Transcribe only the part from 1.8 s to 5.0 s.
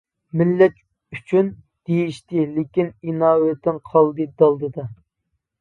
دېيىشتى لېكىن، ئىناۋىتىڭ قالدى دالدىدا.